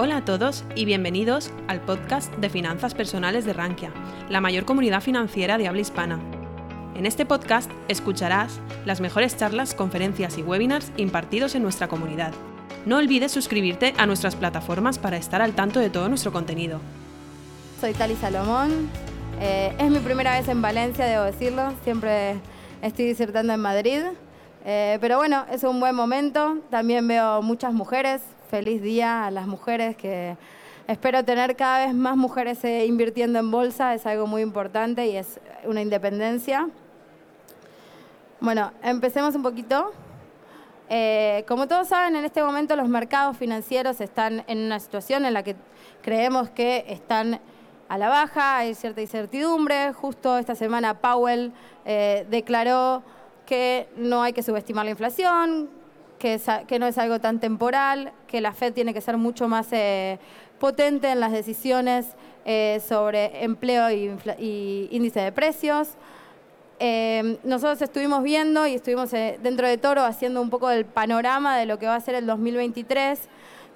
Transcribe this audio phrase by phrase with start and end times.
[0.00, 3.90] Hola a todos y bienvenidos al podcast de Finanzas Personales de Rankia,
[4.28, 6.20] la mayor comunidad financiera de habla hispana.
[6.94, 12.30] En este podcast escucharás las mejores charlas, conferencias y webinars impartidos en nuestra comunidad.
[12.86, 16.78] No olvides suscribirte a nuestras plataformas para estar al tanto de todo nuestro contenido.
[17.80, 18.88] Soy Tali Salomón.
[19.40, 21.72] Eh, es mi primera vez en Valencia, debo decirlo.
[21.82, 22.36] Siempre
[22.82, 24.02] estoy disertando en Madrid.
[24.64, 26.58] Eh, pero bueno, es un buen momento.
[26.70, 30.36] También veo muchas mujeres, feliz día a las mujeres que
[30.86, 35.16] espero tener cada vez más mujeres eh, invirtiendo en bolsa, es algo muy importante y
[35.16, 36.68] es una independencia.
[38.40, 39.92] Bueno, empecemos un poquito.
[40.88, 45.34] Eh, como todos saben, en este momento los mercados financieros están en una situación en
[45.34, 45.54] la que
[46.02, 47.40] creemos que están
[47.90, 49.92] a la baja, hay cierta incertidumbre.
[49.92, 51.52] Justo esta semana Powell
[51.84, 53.02] eh, declaró
[53.44, 55.68] que no hay que subestimar la inflación,
[56.18, 60.18] que, no es algo tan temporal, que la Fed tiene que ser mucho más eh,
[60.58, 62.06] potente en las decisiones
[62.44, 65.90] eh, sobre empleo y, índice de precios.
[66.80, 71.66] Eh, nosotros estuvimos viendo y estuvimos dentro de Toro haciendo un poco del panorama de
[71.66, 73.18] lo que va a ser el 2023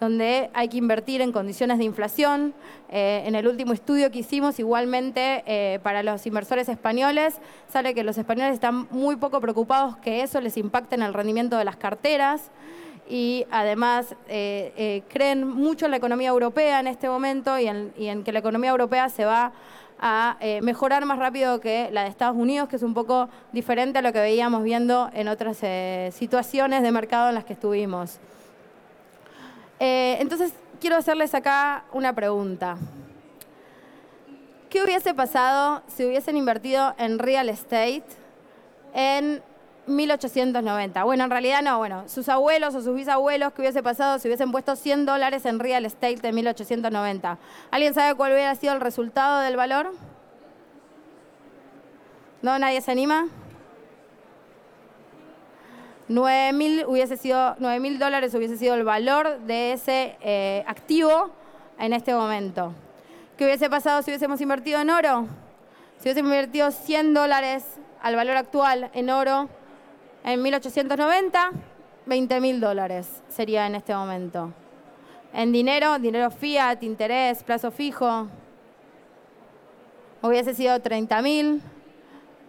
[0.03, 2.55] donde hay que invertir en condiciones de inflación.
[2.89, 7.37] Eh, en el último estudio que hicimos, igualmente eh, para los inversores españoles,
[7.73, 11.57] sale que los españoles están muy poco preocupados que eso les impacte en el rendimiento
[11.57, 12.51] de las carteras
[13.09, 18.33] y además eh, creen mucho en la economía europea en este momento y en, que
[18.33, 19.53] la economía europea se va
[20.01, 24.03] a mejorar más rápido que la de Estados Unidos, que es un poco diferente a
[24.03, 25.59] lo que veíamos viendo en otras
[26.13, 28.19] situaciones de mercado en las que estuvimos.
[29.85, 32.77] Eh, entonces, quiero hacerles acá una pregunta.
[34.71, 38.05] ¿Qué hubiese pasado si hubiesen invertido en real estate
[38.95, 39.43] en
[39.89, 41.03] 1890?
[41.03, 44.53] Bueno, en realidad no, bueno, sus abuelos o sus bisabuelos, ¿qué hubiese pasado si hubiesen
[44.53, 47.39] puesto 100 dólares en real estate en 1890?
[47.73, 49.91] ¿Alguien sabe cuál hubiera sido el resultado del valor?
[52.41, 52.57] ¿No?
[52.57, 53.27] ¿Nadie se anima?
[56.09, 61.31] 9 mil dólares hubiese sido el valor de ese eh, activo
[61.79, 62.75] en este momento.
[63.37, 65.27] ¿Qué hubiese pasado si hubiésemos invertido en oro?
[65.99, 67.65] Si hubiésemos invertido 100 dólares
[68.01, 69.49] al valor actual en oro
[70.25, 71.51] en 1890,
[72.07, 74.53] 20 mil dólares sería en este momento.
[75.33, 78.29] En dinero, dinero fiat, interés, plazo fijo,
[80.21, 81.63] hubiese sido 30 mil,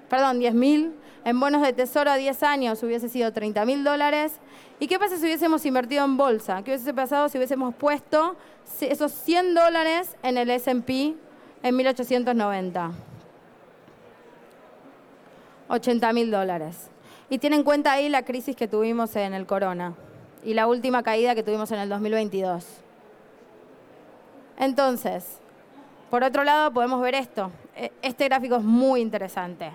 [0.10, 0.94] perdón, 10 mil
[1.26, 4.34] en bonos de tesoro a 10 años hubiese sido 30 mil dólares.
[4.80, 6.62] ¿Y qué pasa si hubiésemos invertido en bolsa?
[6.64, 8.36] ¿Qué hubiese pasado si hubiésemos puesto
[8.82, 11.16] esos 100 dólares en el SP
[11.64, 12.92] en 1890?
[15.70, 16.90] 80 mil dólares.
[17.30, 19.94] Y tienen en cuenta ahí la crisis que tuvimos en el corona
[20.44, 22.66] y la última caída que tuvimos en el 2022.
[24.58, 25.40] Entonces,
[26.14, 27.50] por otro lado, podemos ver esto.
[27.76, 29.72] E, este gráfico es muy interesante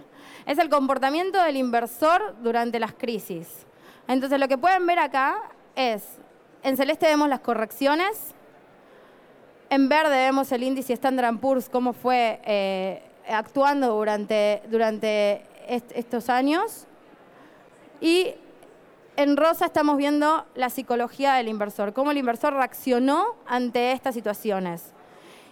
[0.46, 3.66] es el comportamiento del inversor durante las crisis.
[4.06, 5.36] Entonces lo que pueden ver acá
[5.76, 6.02] es,
[6.62, 8.34] en celeste vemos las correcciones,
[9.68, 16.86] en verde vemos el índice Standard Poor's, cómo fue eh, actuando durante, durante estos años,
[18.00, 18.34] y
[19.16, 24.94] en rosa estamos viendo la psicología del inversor, cómo el inversor reaccionó ante estas situaciones.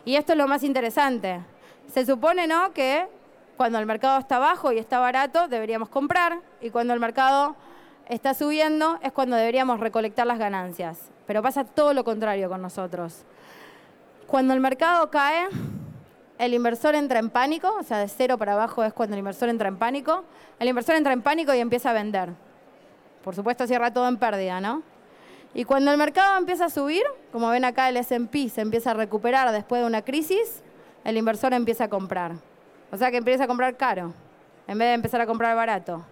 [0.06, 1.40] Y esto es lo más interesante.
[1.88, 2.72] Se supone ¿no?
[2.72, 3.08] que
[3.56, 7.56] cuando el mercado está bajo y está barato, deberíamos comprar, y cuando el mercado
[8.08, 11.10] está subiendo, es cuando deberíamos recolectar las ganancias.
[11.26, 13.24] Pero pasa todo lo contrario con nosotros.
[14.28, 15.48] Cuando el mercado cae,
[16.38, 19.48] el inversor entra en pánico, o sea, de cero para abajo es cuando el inversor
[19.48, 20.22] entra en pánico.
[20.60, 22.30] El inversor entra en pánico y empieza a vender.
[23.24, 24.84] Por supuesto, cierra todo en pérdida, ¿no?
[25.56, 27.02] Y cuando el mercado empieza a subir,
[27.32, 30.62] como ven acá el S&P se empieza a recuperar después de una crisis,
[31.02, 32.32] el inversor empieza a comprar.
[32.92, 34.12] O sea que empieza a comprar caro,
[34.68, 36.04] en vez de empezar a comprar barato.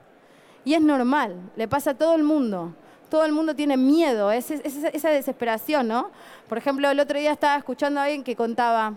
[0.64, 2.74] Y es normal, le pasa a todo el mundo.
[3.10, 6.10] Todo el mundo tiene miedo, es, esa desesperación, ¿no?
[6.48, 8.94] Por ejemplo, el otro día estaba escuchando a alguien que contaba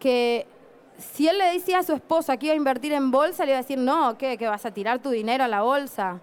[0.00, 0.48] que
[0.98, 3.58] si él le decía a su esposa que iba a invertir en bolsa, le iba
[3.60, 4.36] a decir, no, ¿qué?
[4.36, 6.20] ¿Que vas a tirar tu dinero a la bolsa?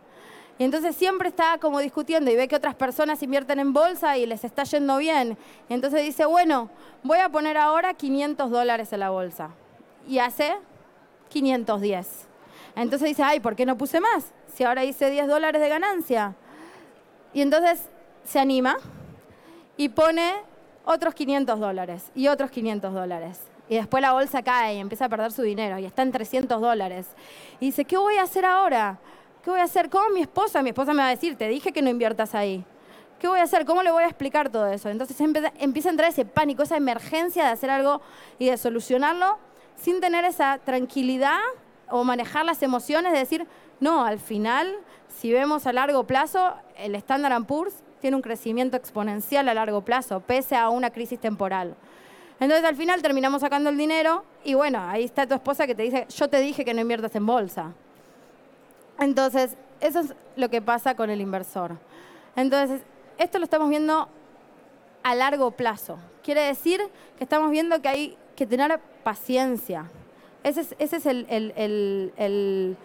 [0.59, 4.25] Y entonces siempre está como discutiendo y ve que otras personas invierten en bolsa y
[4.25, 5.37] les está yendo bien.
[5.69, 6.69] Y entonces dice, bueno,
[7.03, 9.51] voy a poner ahora 500 dólares en la bolsa
[10.07, 10.55] y hace
[11.29, 12.27] 510.
[12.75, 14.33] Entonces dice, ay, ¿por qué no puse más?
[14.53, 16.35] Si ahora hice 10 dólares de ganancia.
[17.33, 17.89] Y entonces
[18.23, 18.77] se anima
[19.77, 20.33] y pone
[20.85, 23.39] otros 500 dólares y otros 500 dólares.
[23.69, 26.61] Y después la bolsa cae y empieza a perder su dinero y está en 300
[26.61, 27.07] dólares.
[27.59, 28.97] Y dice, ¿qué voy a hacer ahora?
[29.47, 30.61] ¿Qué voy a hacer con mi esposa?
[30.61, 32.65] Mi esposa me va a decir, te dije que no inviertas ahí.
[33.17, 33.63] ¿Qué voy a hacer?
[33.63, 34.89] ¿Cómo le voy a explicar todo eso?
[34.89, 38.01] Entonces empieza a entrar ese pánico, esa emergencia de hacer algo
[38.39, 39.37] y de solucionarlo
[39.77, 41.39] sin tener esa tranquilidad
[41.89, 43.47] o manejar las emociones de decir,
[43.79, 44.75] no, al final,
[45.07, 50.19] si vemos a largo plazo, el Standard Poor's tiene un crecimiento exponencial a largo plazo,
[50.19, 51.77] pese a una crisis temporal.
[52.41, 55.83] Entonces al final terminamos sacando el dinero y bueno, ahí está tu esposa que te
[55.83, 57.73] dice, yo te dije que no inviertas en bolsa.
[58.99, 61.77] Entonces, eso es lo que pasa con el inversor.
[62.35, 62.81] Entonces,
[63.17, 64.07] esto lo estamos viendo
[65.03, 65.97] a largo plazo.
[66.23, 66.81] Quiere decir
[67.17, 69.89] que estamos viendo que hay que tener paciencia.
[70.43, 72.77] Ese es, el,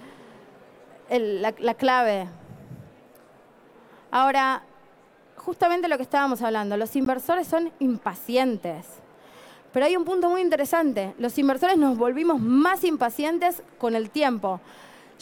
[1.08, 2.28] la clave.
[4.10, 4.62] Ahora,
[5.36, 8.86] justamente lo que estábamos hablando, los inversores son impacientes.
[9.72, 14.60] Pero hay un punto muy interesante, los inversores nos volvimos más impacientes con el tiempo.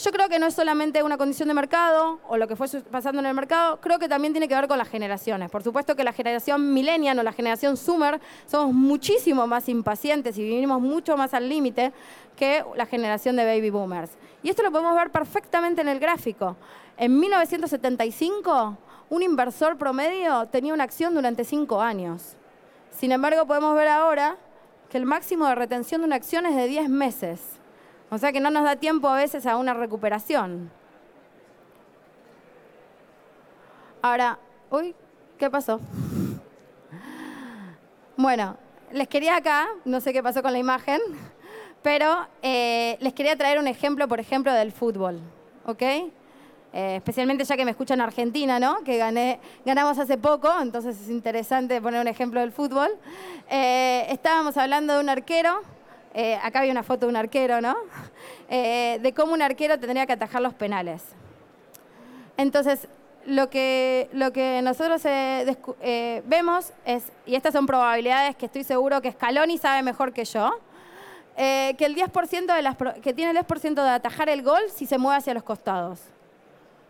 [0.02, 3.20] Yo creo que no es solamente una condición de mercado o lo que fue pasando
[3.20, 5.50] en el mercado, creo que también tiene que ver con las generaciones.
[5.50, 10.42] Por supuesto que la generación millennial o la generación Summer somos muchísimo más impacientes y
[10.42, 11.92] vivimos mucho más al límite
[12.34, 14.12] que la generación de baby boomers.
[14.42, 16.56] Y esto lo podemos ver perfectamente en el gráfico.
[16.96, 18.78] En 1975,
[19.10, 22.36] un inversor promedio tenía una acción durante cinco años.
[22.90, 24.38] Sin embargo, podemos ver ahora
[24.88, 27.59] que el máximo de retención de una acción es de 10 meses.
[28.10, 30.70] O sea que no nos da tiempo a veces a una recuperación.
[34.02, 34.38] Ahora,
[34.70, 34.94] uy,
[35.38, 35.80] ¿qué pasó?
[38.16, 38.56] Bueno,
[38.92, 41.00] les quería acá, no sé qué pasó con la imagen,
[41.82, 45.20] pero eh, les quería traer un ejemplo, por ejemplo, del fútbol,
[45.64, 45.82] ¿ok?
[45.82, 48.82] Eh, especialmente ya que me escuchan en Argentina, ¿no?
[48.84, 52.90] Que gané, ganamos hace poco, entonces es interesante poner un ejemplo del fútbol.
[53.48, 55.62] Eh, estábamos hablando de un arquero
[56.14, 57.76] eh, acá había una foto de un arquero, ¿no?
[58.52, 61.04] Eh, de cómo un arquero tendría que atajar los penales.
[62.36, 62.88] Entonces,
[63.24, 64.08] lo que,
[64.64, 70.12] nosotros eh, vemos es, y estas son probabilidades que estoy seguro que Scaloni sabe mejor
[70.12, 70.50] que yo,
[71.36, 74.98] que, el 10% de las, que tiene el 10% de atajar el gol si se
[74.98, 76.00] mueve hacia los costados.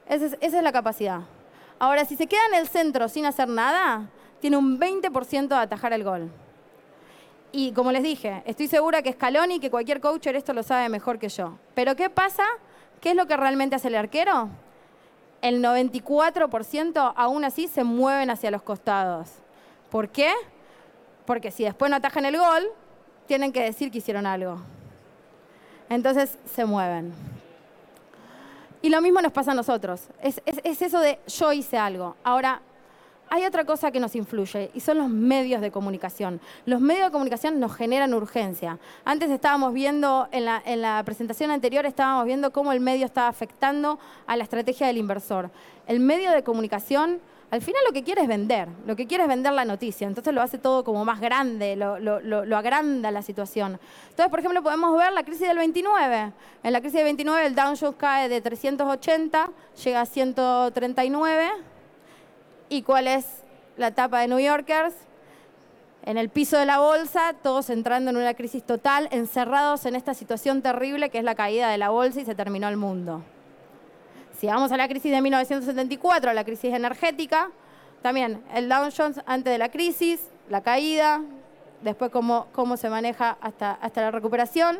[0.06, 1.20] Esa es, esa es la capacidad.
[1.78, 4.08] Ahora, si se queda en el centro sin hacer nada,
[4.40, 6.30] tiene un 20% de atajar el gol.
[7.52, 11.18] Y como les dije, estoy segura que Scaloni, que cualquier coacher esto lo sabe mejor
[11.18, 11.58] que yo.
[11.74, 12.44] Pero ¿qué pasa?
[13.00, 14.48] ¿Qué es lo que realmente hace el arquero?
[15.42, 19.30] El 94% aún así se mueven hacia los costados.
[19.90, 20.32] ¿Por qué?
[21.26, 22.70] Porque si después no atajan el gol,
[23.26, 24.58] tienen que decir que hicieron algo.
[25.88, 27.12] Entonces se mueven.
[28.82, 30.02] Y lo mismo nos pasa a nosotros.
[30.22, 32.16] Es, es eso de yo hice algo.
[32.22, 32.62] Ahora,
[33.30, 36.40] hay otra cosa que nos influye y son los medios de comunicación.
[36.66, 38.78] Los medios de comunicación nos generan urgencia.
[39.04, 44.36] Antes estábamos viendo, en la, presentación anterior estábamos viendo cómo el medio estaba afectando a
[44.36, 45.50] la estrategia del inversor.
[45.86, 47.20] El medio de comunicación
[47.52, 50.32] al final lo que quiere es vender, lo que quiere es vender la noticia, entonces
[50.32, 53.80] lo hace todo como más grande, lo, lo, agranda la situación.
[54.10, 56.32] Entonces, por ejemplo, podemos ver la crisis del 29.
[56.62, 59.50] En la crisis del 29 el Dow Jones cae de 380,
[59.82, 61.50] llega a 139
[62.72, 63.26] ¿Y cuál es
[63.76, 64.94] la etapa de New Yorkers?
[66.04, 70.14] En el piso de la bolsa, todos entrando en una crisis total, encerrados en esta
[70.14, 73.24] situación terrible que es la caída de la bolsa y se terminó el mundo.
[74.38, 77.50] Si vamos a la crisis de 1974, la crisis energética,
[78.02, 81.22] también el Dow Jones antes de la crisis, la caída,
[81.82, 84.78] después cómo, cómo se maneja hasta, hasta la recuperación.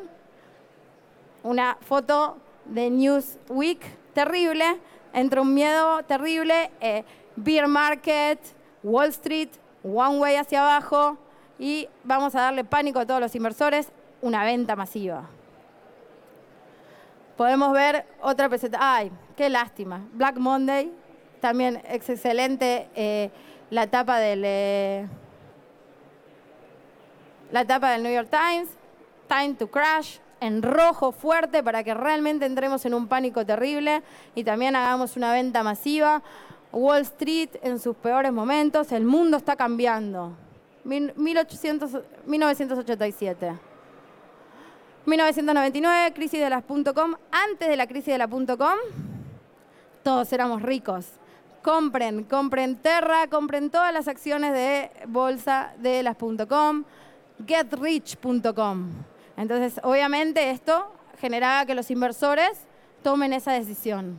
[1.43, 2.37] Una foto
[2.67, 3.81] de Newsweek
[4.15, 4.79] terrible,
[5.13, 6.71] entra un miedo terrible.
[6.81, 7.05] Eh,
[7.37, 8.39] beer market,
[8.83, 9.51] Wall Street,
[9.83, 11.19] one way hacia abajo
[11.59, 15.29] y vamos a darle pánico a todos los inversores, una venta masiva.
[17.37, 18.89] Podemos ver otra presentación.
[18.89, 20.07] ¡Ay, qué lástima!
[20.13, 20.93] Black Monday,
[21.41, 23.31] también es excelente eh,
[23.71, 24.43] la etapa del...
[24.45, 25.09] Eh,
[27.51, 28.69] la etapa del New York Times,
[29.29, 34.03] Time to Crash, en rojo fuerte para que realmente entremos en un pánico terrible
[34.35, 36.23] y también hagamos una venta masiva.
[36.73, 40.33] Wall Street en sus peores momentos, el mundo está cambiando.
[40.85, 43.53] 1987.
[45.07, 47.15] 1999, crisis de las .com.
[47.31, 48.75] Antes de la crisis de la .com,
[50.03, 51.07] todos éramos ricos.
[51.63, 56.17] Compren, compren Terra, compren todas las acciones de bolsa de las
[56.49, 56.85] .com,
[57.47, 58.91] getrich.com.
[59.37, 62.53] Entonces, obviamente esto generaba que los inversores
[63.03, 64.19] tomen esa decisión.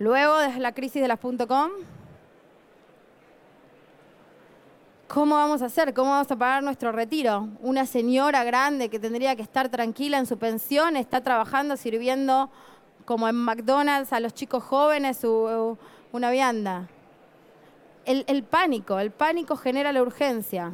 [0.00, 1.70] Luego de la crisis de las .com,
[5.06, 5.92] ¿cómo vamos a hacer?
[5.92, 7.50] ¿Cómo vamos a pagar nuestro retiro?
[7.60, 12.48] Una señora grande que tendría que estar tranquila en su pensión, está trabajando, sirviendo
[13.04, 15.22] como en McDonald's a los chicos jóvenes
[16.12, 16.88] una vianda.
[18.06, 20.72] el, el pánico, el pánico genera la urgencia.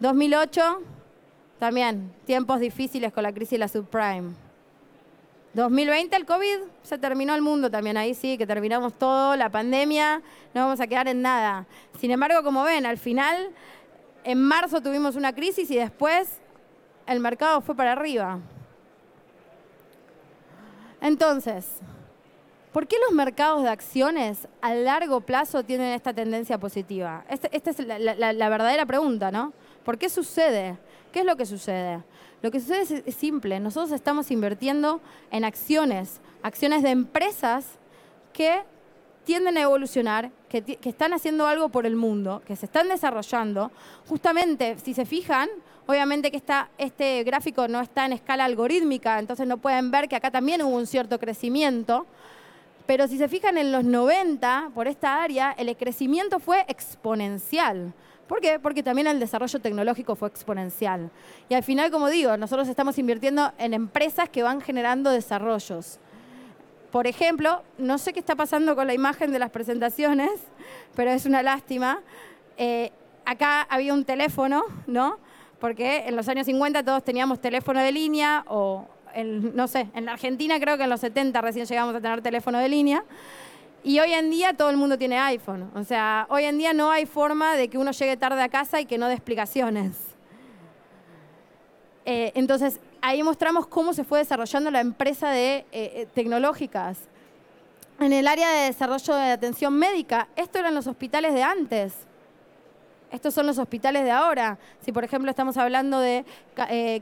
[0.00, 0.82] 2008,
[1.58, 4.45] también, tiempos difíciles con la crisis de la subprime.
[5.56, 10.20] 2020 el COVID, se terminó el mundo también, ahí sí, que terminamos todo, la pandemia,
[10.52, 11.64] no vamos a quedar en nada.
[11.98, 13.48] Sin embargo, como ven, al final,
[14.22, 16.28] en marzo tuvimos una crisis y después
[17.06, 18.38] el mercado fue para arriba.
[21.00, 21.66] Entonces,
[22.70, 27.24] ¿por qué los mercados de acciones a largo plazo tienen esta tendencia positiva?
[27.30, 29.54] Esta, es la verdadera pregunta, ¿no?
[29.86, 30.76] ¿Por qué sucede?
[31.12, 32.02] ¿Qué es lo que sucede?
[32.46, 33.58] Lo que sucede es, simple.
[33.58, 35.00] Nosotros estamos invirtiendo
[35.32, 37.66] en acciones, acciones de empresas
[38.32, 38.62] que
[39.24, 43.72] tienden a evolucionar, que, están haciendo algo por el mundo, que se están desarrollando.
[44.06, 45.48] Justamente, si se fijan,
[45.88, 46.40] obviamente que
[46.78, 50.76] este gráfico no está en escala algorítmica, entonces no pueden ver que acá también hubo
[50.76, 52.06] un cierto crecimiento.
[52.86, 57.92] Pero si se fijan en los 90, por esta área, el crecimiento fue exponencial.
[58.26, 58.58] ¿Por qué?
[58.58, 61.10] Porque también el desarrollo tecnológico fue exponencial.
[61.48, 66.00] Y al final, como digo, nosotros estamos invirtiendo en empresas que van generando desarrollos.
[66.90, 70.30] Por ejemplo, no sé qué está pasando con la imagen de las presentaciones,
[70.96, 72.00] pero es una lástima.
[72.56, 72.90] Eh,
[73.24, 75.18] acá había un teléfono, ¿no?
[75.60, 80.12] Porque en los años 50 todos teníamos teléfono de línea o, no sé, en la
[80.12, 83.04] Argentina creo que en los 70 recién llegamos a tener teléfono de línea.
[83.86, 85.70] Y hoy en día todo el mundo tiene iPhone.
[85.76, 88.80] O sea, hoy en día no hay forma de que uno llegue tarde a casa
[88.80, 89.92] y que no dé explicaciones.
[92.04, 96.98] Eh, entonces, ahí mostramos cómo se fue desarrollando la empresa de eh, eh, tecnológicas.
[98.00, 101.94] En el área de desarrollo de atención médica, esto eran los hospitales de antes.
[103.12, 104.58] Estos son los hospitales de ahora.
[104.80, 106.24] Si, por ejemplo, estamos hablando de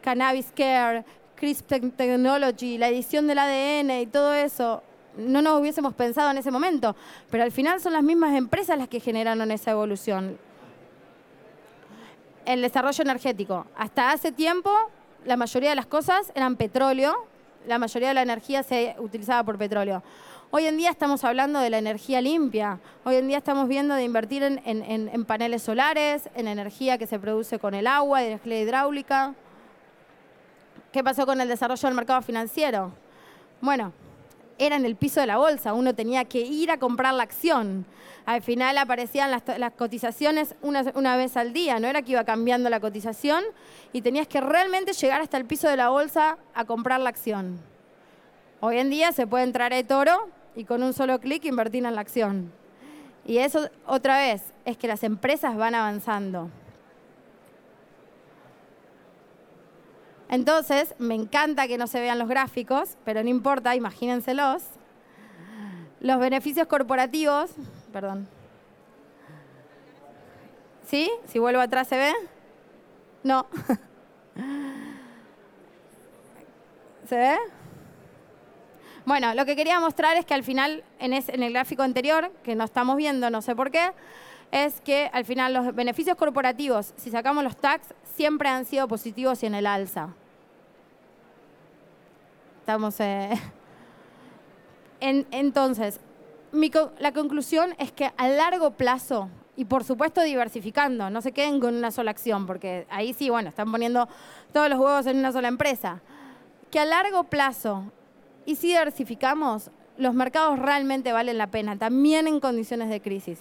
[0.03, 1.03] Cannabis Care,
[1.35, 4.83] CRISPR Technology, la edición del ADN y todo eso,
[5.17, 6.97] no nos hubiésemos pensado en ese momento,
[7.31, 10.39] pero al final son las mismas empresas las que generaron esa evolución.
[12.45, 13.67] El desarrollo energético.
[13.77, 14.71] Hasta hace tiempo
[15.25, 17.15] la mayoría de las cosas eran petróleo,
[17.67, 20.03] la mayoría de la energía se utilizaba por petróleo.
[20.51, 24.05] Hoy en día estamos hablando de la energía limpia, hoy en día estamos viendo de
[24.05, 29.35] invertir en, paneles solares, en energía que se produce con el agua, energía hidráulica.
[30.93, 32.93] ¿Qué pasó con el desarrollo del mercado financiero?
[33.61, 33.93] Bueno,
[34.59, 37.87] era en el piso de la bolsa, uno tenía que ir a comprar la acción.
[38.27, 39.43] Al final aparecían las,
[39.77, 43.45] cotizaciones una, una, vez al día, no era que iba cambiando la cotización
[43.93, 47.61] y tenías que realmente llegar hasta el piso de la bolsa a comprar la acción.
[48.61, 51.95] Hoy en día se puede entrar a toro y con un solo clic invertir en
[51.95, 52.51] la acción.
[53.27, 56.51] Y eso, otra vez, es que las empresas van avanzando.
[60.35, 64.65] Entonces, me encanta que no se vean los gráficos, pero no importa, imagínenselos.
[66.01, 67.53] Los beneficios corporativos,
[67.93, 68.27] perdón.
[70.89, 71.09] ¿Sí?
[71.29, 72.13] Si vuelvo atrás, ¿se ve?
[73.23, 73.47] No.
[77.09, 77.37] ¿Se ve?
[79.07, 82.57] Bueno, lo que quería mostrar es que al final, en, en, el gráfico anterior, que
[82.57, 83.93] no estamos viendo, no sé por qué,
[84.51, 89.45] es que al final los beneficios corporativos, si sacamos los tax, siempre han sido positivos
[89.45, 90.17] y en el alza.
[92.65, 92.99] Estamos.
[93.01, 93.29] Eh,
[95.01, 96.01] entonces,
[96.99, 101.75] la conclusión es que a largo plazo, y por supuesto diversificando, no se queden con
[101.75, 104.09] una sola acción, porque ahí sí, bueno, están poniendo
[104.55, 106.01] todos los huevos en una sola empresa.
[106.71, 107.85] Que a largo plazo,
[108.47, 113.41] y si diversificamos, los mercados realmente valen la pena, también en condiciones de crisis.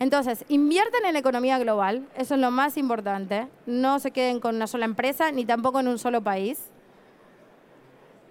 [0.00, 3.48] Entonces, invierten en la economía global, eso es lo más importante.
[3.64, 6.73] No se queden con una sola empresa, ni tampoco en un solo país.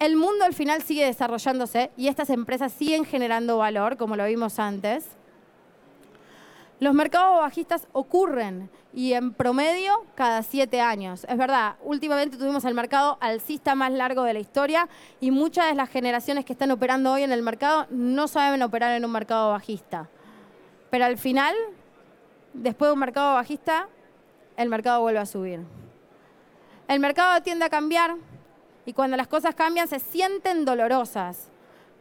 [0.03, 4.59] El mundo al final sigue desarrollándose y estas empresas siguen generando valor, como lo vimos
[4.59, 5.05] antes.
[6.81, 11.25] Los mercados bajistas ocurren y en promedio cada siete años.
[11.29, 14.89] Es verdad, últimamente tuvimos el mercado alcista más largo de la historia
[15.21, 18.97] y muchas de las generaciones que están operando hoy en el mercado no saben operar
[18.97, 20.09] en un mercado bajista.
[20.89, 21.55] Pero al final,
[22.51, 23.87] después de un mercado bajista,
[24.57, 25.61] el mercado vuelve a subir.
[26.89, 28.17] El mercado tiende a cambiar
[28.85, 31.49] y cuando las cosas cambian se sienten dolorosas.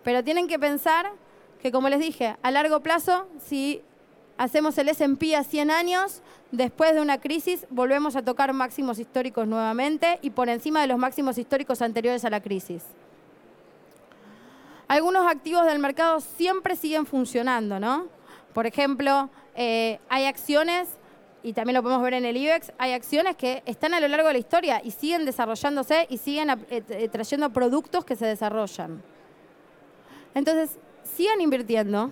[0.02, 1.12] Pero tienen que pensar
[1.60, 3.82] que, como les dije, a largo plazo, si
[4.36, 9.46] hacemos el SP a 100 años, después de una crisis volvemos a tocar máximos históricos
[9.46, 12.82] nuevamente y por encima de los máximos históricos anteriores a la crisis.
[14.88, 18.06] Algunos activos del mercado siempre siguen funcionando, ¿no?
[18.52, 20.88] Por ejemplo, eh, hay acciones,
[21.42, 24.28] y también lo podemos ver en el IBEX, hay acciones que están a lo largo
[24.28, 29.02] de la historia y siguen desarrollándose y siguen eh, eh, trayendo productos que se desarrollan.
[30.34, 32.10] Entonces, sigan invirtiendo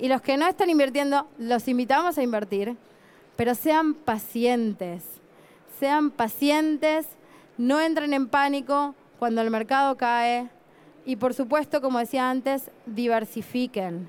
[0.00, 2.76] Y los que no están invirtiendo, los invitamos a invertir,
[3.36, 5.04] pero sean pacientes.
[5.78, 7.06] Sean pacientes,
[7.56, 10.48] no entren en pánico cuando el mercado cae
[11.06, 14.08] y por supuesto, como decía antes, diversifiquen.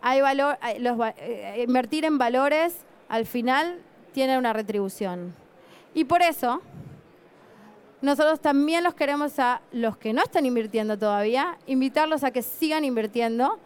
[0.00, 3.80] Hay valor, eh, invertir en valores al final
[4.12, 5.34] tiene una retribución.
[5.94, 6.60] Y por eso,
[8.00, 12.84] nosotros también los queremos a los que no están invirtiendo todavía, invitarlos a que sigan
[12.84, 13.58] invirtiendo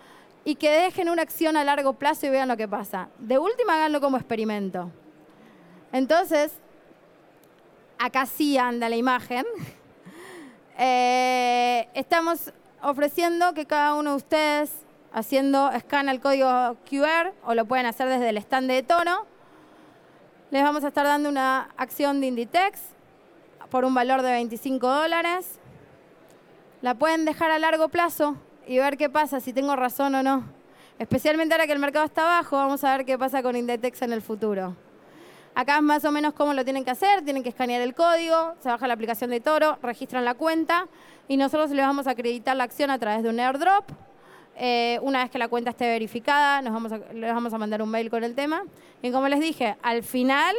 [0.45, 3.09] y que dejen una acción a largo plazo y vean lo que pasa.
[3.19, 4.91] De última, háganlo como experimento.
[5.93, 6.53] Entonces,
[7.99, 9.45] acá sí anda la imagen.
[10.79, 14.73] Eh, estamos ofreciendo que cada uno de ustedes,
[15.13, 19.27] haciendo scan el código QR, o lo pueden hacer desde el stand de tono,
[20.53, 22.79] les vamos a estar dando una acción de Inditex
[23.71, 25.59] por un valor de 25 dólares.
[26.83, 30.45] La pueden dejar a largo plazo y ver qué pasa, si tengo razón o no.
[30.99, 34.13] Especialmente ahora que el mercado está bajo, vamos a ver qué pasa con Inditex en
[34.13, 34.77] el futuro.
[35.55, 38.53] Acá es más o menos cómo lo tienen que hacer, tienen que escanear el código,
[38.61, 40.87] se baja la aplicación de Toro, registran la cuenta
[41.29, 43.91] y nosotros les vamos a acreditar la acción a través de un airdrop.
[44.57, 47.89] Eh, una vez que la cuenta esté verificada, nos vamos les vamos a mandar un
[47.89, 48.65] mail con el tema.
[49.03, 50.55] Y como les dije, al final,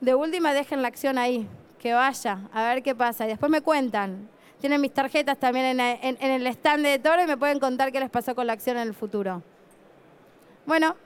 [0.00, 1.48] de última, dejen la acción ahí
[1.84, 3.26] que vaya, a ver qué pasa.
[3.26, 4.28] Y después me cuentan.
[4.58, 8.08] Tienen mis tarjetas también en, el stand de Toro y me pueden contar qué les
[8.08, 9.42] pasó con la acción en el futuro.
[10.64, 10.96] Bueno,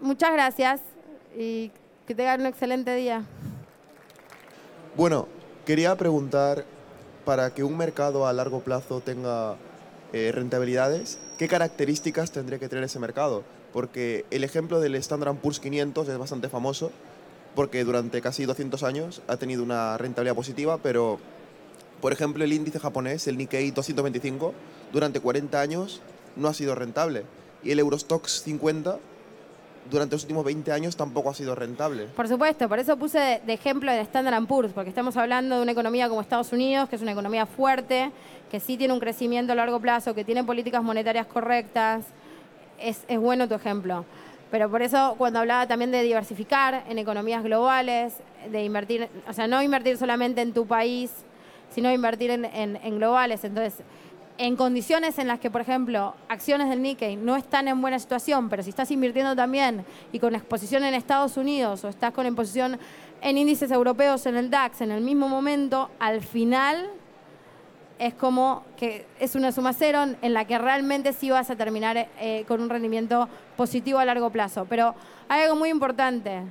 [0.00, 0.80] muchas gracias
[1.38, 1.70] y
[2.08, 3.22] que tengan un excelente día.
[4.96, 5.28] Bueno,
[5.64, 6.64] quería preguntar,
[7.24, 9.54] para que un mercado a largo plazo tenga
[10.12, 13.44] eh, rentabilidades, ¿qué características tendría que tener ese mercado?
[13.72, 16.92] Porque el ejemplo del Standard Poor's 500 es bastante famoso
[17.54, 21.18] porque durante casi 200 años ha tenido una rentabilidad positiva, pero
[22.00, 24.54] por ejemplo el índice japonés, el Nikkei 225,
[24.92, 26.02] durante 40 años
[26.36, 27.24] no ha sido rentable.
[27.64, 28.98] Y el Eurostox 50
[29.90, 32.06] durante los últimos 20 años tampoco ha sido rentable.
[32.06, 35.72] Por supuesto, por eso puse de ejemplo el Standard Poor's, porque estamos hablando de una
[35.72, 38.10] economía como Estados Unidos, que es una economía fuerte,
[38.50, 42.04] que sí tiene un crecimiento a largo plazo, que tiene políticas monetarias correctas.
[42.78, 44.04] Es, bueno tu ejemplo.
[44.50, 48.14] Pero por eso cuando hablaba también de diversificar en economías globales,
[48.50, 51.10] de invertir, o sea, no invertir solamente en tu país,
[51.70, 53.42] sino invertir en, en, globales.
[53.42, 53.82] Entonces,
[54.38, 58.48] en condiciones en las que, por ejemplo, acciones del Nikkei no están en buena situación,
[58.48, 62.78] pero si estás invirtiendo también y con exposición en Estados Unidos o estás con exposición
[63.22, 66.88] en índices europeos en el DAX en el mismo momento, al final
[67.98, 72.08] es como que es una suma cero en la que realmente sí vas a terminar
[72.20, 74.66] eh, con un rendimiento positivo a largo plazo.
[74.68, 74.94] Pero
[75.28, 76.42] hay algo muy importante.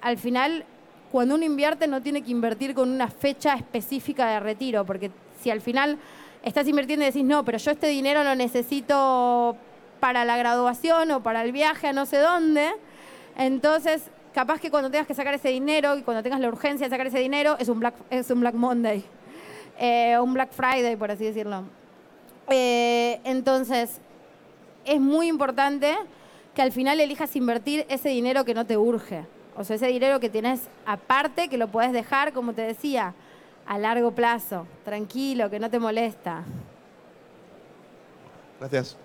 [0.00, 0.64] Al final,
[1.12, 5.50] cuando uno invierte, no tiene que invertir con una fecha específica de retiro, porque si
[5.50, 5.98] al final
[6.42, 9.56] estás invirtiendo y decís, no, pero yo este dinero lo necesito
[10.00, 12.70] para la graduación o para el viaje a no sé dónde,
[13.36, 16.90] entonces capaz que cuando tengas que sacar ese dinero y cuando tengas la urgencia de
[16.90, 19.04] sacar ese dinero, es un Black, es un Black Monday.
[19.78, 21.64] Eh, un Black Friday, por así decirlo.
[22.48, 24.00] Eh, entonces,
[24.84, 25.96] es muy importante
[26.54, 29.26] que al final elijas invertir ese dinero que no te urge.
[29.56, 33.14] O sea, ese dinero que tienes aparte, que lo puedes dejar, como te decía,
[33.66, 36.44] a largo plazo, tranquilo, que no te molesta.
[38.60, 38.96] Gracias.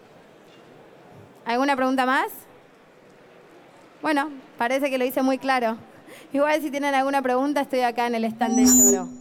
[1.45, 2.27] ¿Alguna pregunta más?
[4.01, 5.77] Bueno, parece que lo hice muy claro.
[6.33, 9.20] Igual si tienen alguna pregunta, estoy acá en el stand de Toro.